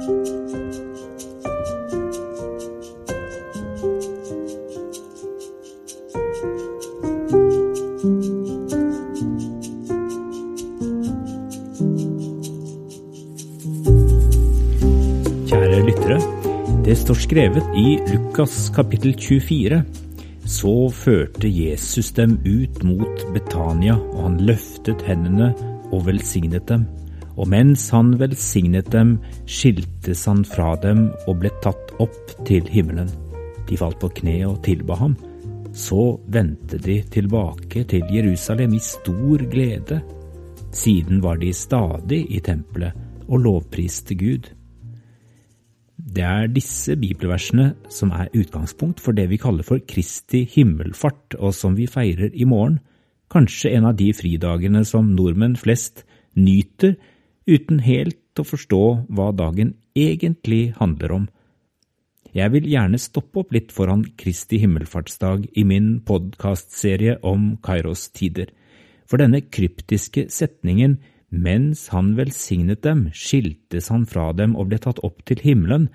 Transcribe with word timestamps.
Kjære 0.00 0.16
lyttere. 15.84 16.16
Det 16.84 16.96
står 16.96 17.14
skrevet 17.14 17.62
i 17.76 17.98
Lukas 18.08 18.70
kapittel 18.72 19.12
24. 19.20 19.82
Så 20.48 20.88
førte 20.88 21.44
Jesus 21.44 22.12
dem 22.16 22.38
ut 22.48 22.80
mot 22.88 23.26
Betania, 23.34 24.00
og 24.00 24.22
han 24.30 24.40
løftet 24.48 25.04
hendene 25.04 25.52
og 25.92 26.06
velsignet 26.08 26.64
dem. 26.72 26.88
Og 27.40 27.48
mens 27.48 27.86
han 27.94 28.12
velsignet 28.20 28.90
dem, 28.92 29.16
skiltes 29.48 30.26
han 30.28 30.44
fra 30.44 30.74
dem 30.82 31.06
og 31.26 31.38
ble 31.40 31.52
tatt 31.64 31.94
opp 32.02 32.34
til 32.48 32.66
himmelen. 32.68 33.08
De 33.68 33.78
falt 33.80 34.00
på 34.02 34.10
kne 34.20 34.42
og 34.50 34.60
tilba 34.66 34.98
ham. 35.00 35.16
Så 35.72 36.18
vendte 36.28 36.80
de 36.82 36.98
tilbake 37.08 37.86
til 37.88 38.08
Jerusalem 38.12 38.74
i 38.76 38.82
stor 38.84 39.44
glede. 39.48 40.00
Siden 40.74 41.22
var 41.24 41.40
de 41.40 41.52
stadig 41.56 42.24
i 42.28 42.40
tempelet 42.44 43.08
og 43.30 43.44
lovpriste 43.46 44.16
Gud. 44.18 44.50
Det 46.00 46.24
er 46.26 46.50
disse 46.50 46.96
bibelversene 46.98 47.70
som 47.92 48.12
er 48.16 48.32
utgangspunkt 48.34 49.00
for 49.00 49.16
det 49.16 49.28
vi 49.30 49.38
kaller 49.40 49.64
for 49.66 49.80
Kristi 49.86 50.42
himmelfart, 50.48 51.36
og 51.38 51.54
som 51.54 51.76
vi 51.78 51.86
feirer 51.90 52.34
i 52.34 52.44
morgen, 52.48 52.80
kanskje 53.30 53.76
en 53.76 53.86
av 53.92 53.96
de 53.98 54.10
fridagene 54.16 54.82
som 54.88 55.12
nordmenn 55.14 55.54
flest 55.60 56.02
nyter 56.34 56.96
uten 57.48 57.80
helt 57.84 58.40
å 58.40 58.46
forstå 58.46 58.82
hva 59.08 59.30
dagen 59.36 59.74
egentlig 59.96 60.72
handler 60.78 61.14
om. 61.18 61.28
Jeg 62.30 62.52
vil 62.54 62.68
gjerne 62.70 62.98
stoppe 63.00 63.42
opp 63.42 63.54
litt 63.54 63.72
foran 63.74 64.04
Kristi 64.20 64.60
himmelfartsdag 64.62 65.48
i 65.58 65.64
min 65.66 65.96
podkastserie 66.06 67.18
om 67.26 67.56
Kairos 67.64 68.08
tider, 68.14 68.52
for 69.08 69.18
denne 69.18 69.42
kryptiske 69.42 70.28
setningen 70.30 71.00
mens 71.30 71.88
han 71.94 72.14
velsignet 72.18 72.82
dem, 72.86 73.08
skiltes 73.14 73.90
han 73.90 74.06
fra 74.06 74.30
dem 74.34 74.56
og 74.58 74.70
ble 74.70 74.78
tatt 74.82 75.02
opp 75.06 75.22
til 75.26 75.42
himmelen. 75.42 75.88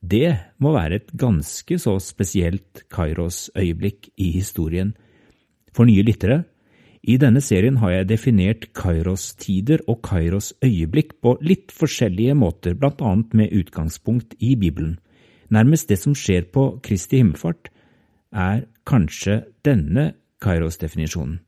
Det 0.00 0.32
må 0.60 0.72
være 0.74 1.00
et 1.00 1.12
ganske 1.16 1.78
så 1.80 1.98
spesielt 2.02 2.84
Kairos-øyeblikk 2.92 4.10
i 4.20 4.32
historien. 4.36 4.92
For 5.72 5.88
nye 5.88 6.04
lyttere, 6.04 6.42
i 7.02 7.16
denne 7.18 7.40
serien 7.42 7.80
har 7.82 7.90
jeg 7.90 8.08
definert 8.12 8.68
Kairos-tider 8.78 9.80
og 9.90 10.04
Kairos-øyeblikk 10.06 11.16
på 11.18 11.34
litt 11.42 11.72
forskjellige 11.74 12.36
måter, 12.38 12.76
blant 12.78 13.02
annet 13.02 13.32
med 13.34 13.54
utgangspunkt 13.58 14.36
i 14.38 14.54
Bibelen. 14.54 15.00
Nærmest 15.50 15.90
det 15.90 15.98
som 15.98 16.14
skjer 16.14 16.46
på 16.54 16.78
Kristi 16.82 17.18
himmelfart, 17.18 17.72
er 18.30 18.68
kanskje 18.86 19.42
denne 19.66 20.12
Kairos-definisjonen. 20.42 21.40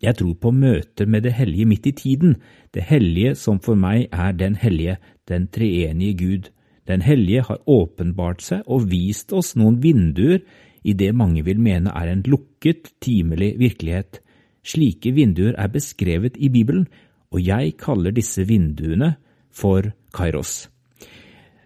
Jeg 0.00 0.14
tror 0.16 0.34
på 0.40 0.52
møter 0.54 1.08
med 1.10 1.26
det 1.26 1.34
hellige 1.34 1.66
midt 1.66 1.86
i 1.90 1.92
tiden, 1.92 2.36
det 2.72 2.86
hellige 2.88 3.34
som 3.36 3.58
for 3.60 3.76
meg 3.76 4.06
er 4.12 4.32
den 4.32 4.56
hellige, 4.56 4.96
den 5.28 5.48
treenige 5.52 6.16
Gud. 6.16 6.48
Den 6.88 7.02
hellige 7.02 7.42
har 7.50 7.60
åpenbart 7.66 8.40
seg 8.42 8.62
og 8.64 8.88
vist 8.88 9.34
oss 9.34 9.56
noen 9.58 9.82
vinduer 9.82 10.40
i 10.86 10.94
det 10.94 11.10
mange 11.12 11.42
vil 11.44 11.60
mene 11.60 11.92
er 11.92 12.12
en 12.14 12.22
lukket, 12.24 12.94
timelig 13.02 13.58
virkelighet. 13.58 14.22
Slike 14.64 15.12
vinduer 15.16 15.54
er 15.58 15.70
beskrevet 15.72 16.36
i 16.36 16.50
Bibelen, 16.52 16.86
og 17.32 17.44
jeg 17.44 17.76
kaller 17.80 18.14
disse 18.14 18.44
vinduene 18.48 19.14
for 19.52 19.90
Kairos. 20.14 20.68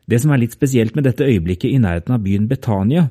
Det 0.09 0.19
som 0.21 0.33
er 0.35 0.43
litt 0.43 0.55
spesielt 0.57 0.97
med 0.97 1.07
dette 1.07 1.27
øyeblikket 1.27 1.71
i 1.71 1.81
nærheten 1.81 2.15
av 2.17 2.25
byen 2.25 2.49
Betania, 2.51 3.07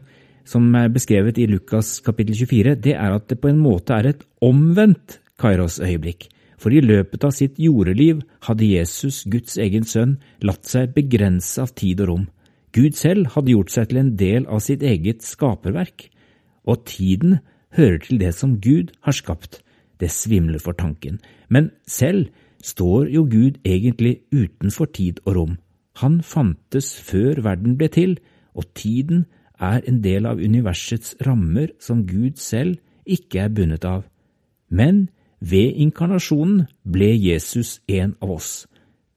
som 0.45 0.67
er 0.75 0.91
beskrevet 0.91 1.39
i 1.39 1.47
Lukas 1.47 1.99
kapittel 2.03 2.35
24, 2.35 2.75
det 2.75 2.95
er 2.97 3.15
at 3.15 3.29
det 3.29 3.39
på 3.41 3.49
en 3.51 3.61
måte 3.61 3.95
er 3.95 4.11
et 4.11 4.23
omvendt 4.43 5.19
Kairos-øyeblikk. 5.41 6.27
For 6.61 6.73
i 6.73 6.83
løpet 6.83 7.23
av 7.25 7.33
sitt 7.33 7.57
jordeliv 7.57 8.21
hadde 8.45 8.67
Jesus, 8.69 9.23
Guds 9.25 9.57
egen 9.57 9.87
sønn, 9.87 10.19
latt 10.45 10.67
seg 10.69 10.93
begrense 10.93 11.61
av 11.63 11.73
tid 11.77 12.03
og 12.03 12.11
rom. 12.11 12.27
Gud 12.75 12.95
selv 12.95 13.33
hadde 13.33 13.55
gjort 13.55 13.73
seg 13.73 13.89
til 13.89 14.01
en 14.01 14.11
del 14.19 14.45
av 14.45 14.61
sitt 14.63 14.83
eget 14.85 15.25
skaperverk, 15.25 16.05
og 16.69 16.85
tiden 16.87 17.39
hører 17.75 17.99
til 18.03 18.21
det 18.21 18.35
som 18.37 18.59
Gud 18.61 18.93
har 19.07 19.17
skapt. 19.17 19.63
Det 20.01 20.09
svimler 20.11 20.59
for 20.59 20.73
tanken. 20.73 21.19
Men 21.49 21.69
selv 21.87 22.31
står 22.63 23.09
jo 23.13 23.27
Gud 23.29 23.61
egentlig 23.65 24.21
utenfor 24.33 24.85
tid 24.85 25.21
og 25.25 25.35
rom. 25.35 25.57
Han 26.01 26.21
fantes 26.23 26.95
før 26.99 27.43
verden 27.45 27.77
ble 27.77 27.87
til, 27.87 28.17
og 28.57 28.73
tiden 28.75 29.25
er 29.61 29.81
en 29.87 30.01
del 30.03 30.25
av 30.25 30.41
universets 30.41 31.15
rammer 31.25 31.69
som 31.79 32.05
Gud 32.07 32.41
selv 32.41 32.79
ikke 33.05 33.45
er 33.45 33.53
bundet 33.53 33.85
av. 33.85 34.03
Men 34.69 35.09
ved 35.39 35.77
inkarnasjonen 35.83 36.65
ble 36.85 37.11
Jesus 37.17 37.79
en 37.87 38.15
av 38.21 38.33
oss. 38.37 38.51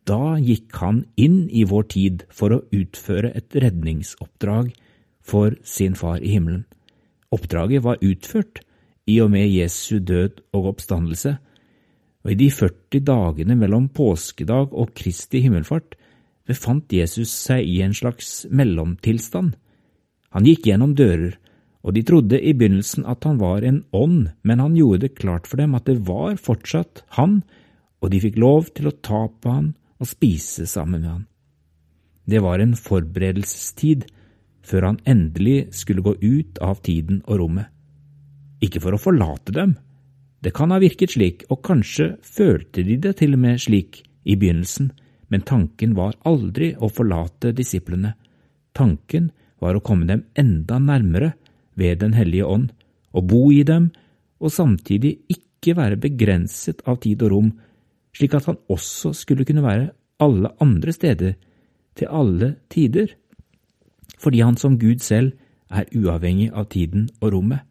Da 0.04 0.36
gikk 0.36 0.76
han 0.82 1.04
inn 1.16 1.46
i 1.48 1.64
vår 1.68 1.88
tid 1.94 2.24
for 2.28 2.52
å 2.52 2.62
utføre 2.76 3.32
et 3.36 3.56
redningsoppdrag 3.56 4.72
for 5.24 5.56
sin 5.64 5.96
far 5.96 6.20
i 6.20 6.34
himmelen. 6.36 6.66
Oppdraget 7.32 7.84
var 7.84 8.02
utført 8.04 8.60
i 9.10 9.18
og 9.20 9.30
med 9.34 9.50
Jesu 9.50 9.98
død 10.00 10.40
og 10.56 10.70
oppstandelse, 10.74 11.36
og 12.24 12.32
i 12.32 12.38
de 12.40 12.48
40 12.50 13.04
dagene 13.04 13.56
mellom 13.60 13.90
påskedag 13.92 14.72
og 14.72 14.94
Kristi 14.96 15.42
himmelfart 15.44 15.96
befant 16.48 16.92
Jesus 16.92 17.32
seg 17.32 17.64
i 17.68 17.80
en 17.84 17.94
slags 17.96 18.44
mellomtilstand. 18.48 19.52
Han 20.32 20.48
gikk 20.48 20.68
gjennom 20.70 20.94
dører, 20.96 21.36
og 21.84 21.92
de 21.96 22.02
trodde 22.06 22.40
i 22.40 22.54
begynnelsen 22.56 23.04
at 23.08 23.26
han 23.28 23.36
var 23.40 23.64
en 23.64 23.82
ånd, 23.92 24.30
men 24.42 24.62
han 24.62 24.76
gjorde 24.76 25.04
det 25.04 25.18
klart 25.20 25.48
for 25.48 25.60
dem 25.60 25.76
at 25.76 25.84
det 25.88 26.00
var 26.08 26.40
fortsatt 26.40 27.04
han, 27.18 27.42
og 28.00 28.12
de 28.12 28.20
fikk 28.24 28.40
lov 28.40 28.72
til 28.76 28.88
å 28.88 28.96
ta 29.04 29.26
på 29.28 29.52
han 29.52 29.74
og 30.00 30.08
spise 30.08 30.64
sammen 30.68 31.04
med 31.04 31.10
han. 31.10 31.22
Det 32.24 32.40
var 32.40 32.60
en 32.60 32.72
forberedelsestid 32.76 34.08
før 34.64 34.88
han 34.88 35.00
endelig 35.04 35.74
skulle 35.76 36.04
gå 36.04 36.16
ut 36.24 36.60
av 36.64 36.80
tiden 36.84 37.20
og 37.28 37.42
rommet. 37.42 37.73
Ikke 38.62 38.82
for 38.82 38.94
å 38.94 39.00
forlate 39.00 39.54
dem, 39.54 39.74
det 40.44 40.52
kan 40.52 40.74
ha 40.74 40.78
virket 40.82 41.14
slik, 41.14 41.46
og 41.48 41.62
kanskje 41.64 42.14
følte 42.20 42.84
de 42.84 42.98
det 43.00 43.14
til 43.20 43.32
og 43.32 43.40
med 43.40 43.62
slik 43.62 44.02
i 44.28 44.36
begynnelsen, 44.36 44.90
men 45.32 45.44
tanken 45.48 45.94
var 45.96 46.18
aldri 46.28 46.74
å 46.76 46.90
forlate 46.92 47.54
disiplene. 47.56 48.12
Tanken 48.76 49.30
var 49.62 49.78
å 49.78 49.82
komme 49.84 50.04
dem 50.10 50.26
enda 50.36 50.78
nærmere 50.78 51.32
ved 51.80 52.02
Den 52.02 52.12
hellige 52.12 52.44
ånd, 52.46 52.70
og 53.16 53.28
bo 53.30 53.48
i 53.52 53.62
dem, 53.64 53.88
og 54.38 54.52
samtidig 54.52 55.16
ikke 55.32 55.76
være 55.78 55.96
begrenset 55.96 56.84
av 56.86 57.00
tid 57.00 57.22
og 57.24 57.32
rom, 57.32 57.50
slik 58.14 58.36
at 58.36 58.50
han 58.50 58.60
også 58.68 59.14
skulle 59.16 59.46
kunne 59.48 59.64
være 59.64 59.90
alle 60.20 60.52
andre 60.60 60.92
steder, 60.92 61.34
til 61.94 62.10
alle 62.10 62.56
tider, 62.68 63.14
fordi 64.18 64.40
han 64.42 64.56
som 64.58 64.78
Gud 64.78 65.00
selv 65.00 65.32
er 65.70 65.88
uavhengig 65.94 66.50
av 66.52 66.68
tiden 66.68 67.08
og 67.20 67.32
rommet. 67.32 67.62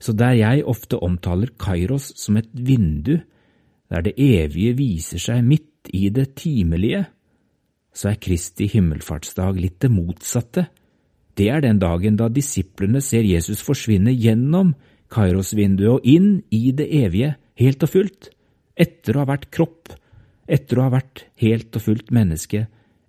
Så 0.00 0.14
der 0.16 0.34
jeg 0.38 0.64
ofte 0.68 0.98
omtaler 1.04 1.52
Kairos 1.60 2.10
som 2.16 2.38
et 2.40 2.48
vindu, 2.52 3.18
der 3.90 4.04
det 4.06 4.16
evige 4.16 4.76
viser 4.78 5.20
seg 5.20 5.44
midt 5.44 5.90
i 5.92 6.08
det 6.14 6.32
timelige, 6.40 7.04
så 7.92 8.12
er 8.12 8.20
Kristi 8.22 8.68
himmelfartsdag 8.70 9.58
litt 9.58 9.80
det 9.82 9.90
motsatte, 9.92 10.68
det 11.36 11.48
er 11.48 11.62
den 11.64 11.78
dagen 11.80 12.18
da 12.18 12.28
disiplene 12.32 13.00
ser 13.04 13.26
Jesus 13.26 13.62
forsvinne 13.64 14.12
gjennom 14.12 14.74
Kairos-vinduet 15.10 15.98
og 15.98 16.06
inn 16.06 16.42
i 16.54 16.70
det 16.76 16.86
evige, 17.00 17.34
helt 17.60 17.82
og 17.86 17.92
fullt, 17.92 18.30
etter 18.78 19.16
å 19.16 19.24
ha 19.24 19.30
vært 19.32 19.48
kropp, 19.54 19.92
etter 20.50 20.78
å 20.78 20.86
ha 20.86 20.94
vært 20.94 21.24
helt 21.42 21.76
og 21.76 21.84
fullt 21.86 22.12
menneske, 22.14 22.66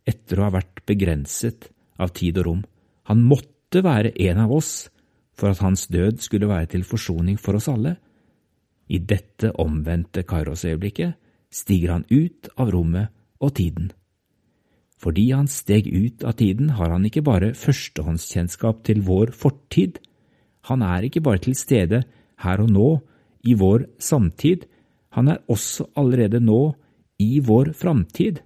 etter 0.08 0.40
å 0.40 0.48
ha 0.48 0.56
vært 0.58 0.84
begrenset 0.90 1.70
av 2.02 2.14
tid 2.18 2.40
og 2.42 2.48
rom. 2.48 2.64
Han 3.10 3.24
måtte 3.28 3.84
være 3.86 4.14
en 4.28 4.42
av 4.46 4.54
oss 4.54 4.90
for 5.38 5.54
at 5.54 5.62
hans 5.64 5.88
død 5.88 6.22
skulle 6.24 6.50
være 6.50 6.72
til 6.74 6.84
forsoning 6.84 7.40
for 7.40 7.58
oss 7.58 7.70
alle. 7.72 7.96
I 8.92 9.00
dette 9.00 9.54
omvendte 9.60 10.24
Kairos-øyeblikket 10.28 11.16
stiger 11.52 11.98
han 11.98 12.06
ut 12.12 12.50
av 12.58 12.72
rommet 12.74 13.12
og 13.40 13.56
tiden. 13.56 13.92
Fordi 15.02 15.32
han 15.34 15.48
steg 15.50 15.88
ut 15.90 16.24
av 16.24 16.38
tiden, 16.38 16.76
har 16.78 16.92
han 16.94 17.06
ikke 17.08 17.24
bare 17.26 17.56
førstehåndskjennskap 17.58 18.84
til 18.86 19.02
vår 19.08 19.32
fortid, 19.34 19.98
han 20.70 20.84
er 20.86 21.08
ikke 21.08 21.24
bare 21.26 21.42
til 21.42 21.56
stede 21.58 22.04
her 22.44 22.62
og 22.62 22.70
nå, 22.70 22.90
i 23.42 23.56
vår 23.58 23.88
samtid, 23.98 24.68
han 25.18 25.32
er 25.34 25.42
også 25.50 25.88
allerede 25.98 26.40
nå 26.40 26.76
i 27.20 27.40
vår 27.42 27.74
framtid, 27.74 28.44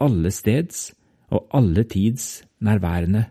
allesteds 0.00 0.90
og 1.30 1.46
alle 1.54 1.84
tids 1.84 2.40
nærværende. 2.64 3.26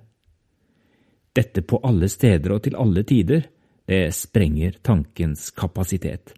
Dette 1.35 1.61
på 1.61 1.79
alle 1.85 2.09
steder 2.09 2.55
og 2.55 2.63
til 2.65 2.77
alle 2.79 3.03
tider, 3.07 3.45
det 3.89 4.13
sprenger 4.13 4.75
tankens 4.85 5.49
kapasitet, 5.57 6.33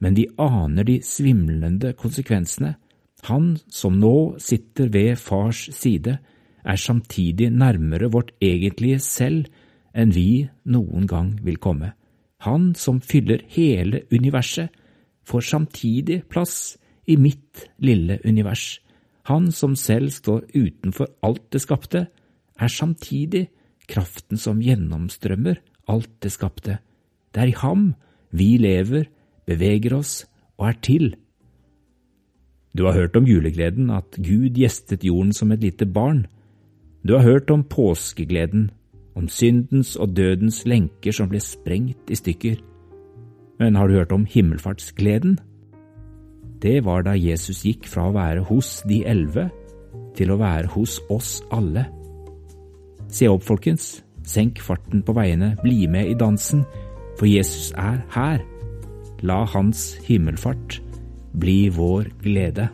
men 0.00 0.16
vi 0.16 0.26
aner 0.38 0.84
de 0.84 1.00
svimlende 1.04 1.94
konsekvensene 1.96 2.74
Han 3.28 3.58
som 3.68 3.98
nå 4.00 4.38
sitter 4.40 4.88
ved 4.88 5.16
fars 5.20 5.68
side, 5.76 6.18
er 6.64 6.76
samtidig 6.76 7.50
nærmere 7.50 8.10
vårt 8.12 8.32
egentlige 8.40 8.98
selv 8.98 9.44
enn 9.94 10.12
vi 10.14 10.48
noen 10.64 11.06
gang 11.06 11.34
vil 11.44 11.58
komme. 11.60 11.92
Han 12.40 12.74
som 12.74 13.00
fyller 13.00 13.42
hele 13.48 14.02
universet, 14.12 14.70
får 15.24 15.40
samtidig 15.40 16.22
plass 16.32 16.78
i 17.06 17.16
mitt 17.16 17.66
lille 17.78 18.18
univers. 18.24 18.80
Han 19.28 19.50
som 19.52 19.76
selv 19.76 20.10
står 20.10 20.46
utenfor 20.54 21.10
alt 21.22 21.44
det 21.52 21.60
skapte, 21.60 22.06
er 22.60 22.68
samtidig 22.68 23.48
kraften 23.90 24.40
som 24.40 24.62
gjennomstrømmer 24.62 25.60
alt 25.90 26.12
det 26.22 26.32
skapte. 26.32 26.78
Det 27.34 27.42
er 27.42 27.52
i 27.52 27.58
ham 27.62 27.90
vi 28.30 28.54
lever, 28.62 29.08
beveger 29.46 29.96
oss 29.98 30.24
og 30.58 30.70
er 30.70 30.78
til. 30.84 31.12
Du 32.76 32.84
har 32.86 32.94
hørt 32.94 33.16
om 33.18 33.26
julegleden, 33.26 33.90
at 33.90 34.14
Gud 34.14 34.54
gjestet 34.54 35.04
jorden 35.04 35.32
som 35.34 35.50
et 35.52 35.62
lite 35.64 35.86
barn. 35.86 36.26
Du 37.02 37.16
har 37.16 37.26
hørt 37.26 37.50
om 37.50 37.64
påskegleden, 37.64 38.70
om 39.14 39.28
syndens 39.28 39.96
og 39.96 40.14
dødens 40.16 40.62
lenker 40.66 41.12
som 41.12 41.28
ble 41.28 41.40
sprengt 41.42 42.10
i 42.10 42.18
stykker. 42.18 42.60
Men 43.58 43.76
har 43.76 43.88
du 43.88 43.98
hørt 43.98 44.12
om 44.12 44.26
himmelfartsgleden? 44.26 45.38
Det 46.62 46.84
var 46.84 47.02
da 47.02 47.16
Jesus 47.16 47.64
gikk 47.64 47.88
fra 47.88 48.06
å 48.08 48.14
være 48.14 48.44
hos 48.46 48.82
de 48.88 49.02
elleve 49.08 49.48
til 50.16 50.30
å 50.30 50.38
være 50.40 50.70
hos 50.76 51.00
oss 51.10 51.40
alle. 51.50 51.88
Se 53.10 53.28
opp, 53.28 53.42
folkens, 53.46 54.00
senk 54.26 54.60
farten 54.62 55.02
på 55.06 55.14
veiene, 55.16 55.54
bli 55.62 55.86
med 55.90 56.12
i 56.12 56.18
dansen, 56.18 56.64
for 57.18 57.28
Jesus 57.28 57.72
er 57.76 58.00
her. 58.14 58.42
La 59.26 59.42
hans 59.44 59.92
himmelfart 60.06 60.78
bli 61.40 61.68
vår 61.74 62.08
glede. 62.22 62.70